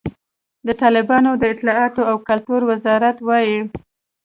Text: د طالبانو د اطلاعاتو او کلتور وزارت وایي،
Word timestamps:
د 0.67 0.69
طالبانو 0.81 1.31
د 1.37 1.43
اطلاعاتو 1.53 2.01
او 2.11 2.15
کلتور 2.27 2.61
وزارت 2.71 3.17
وایي، 3.27 3.59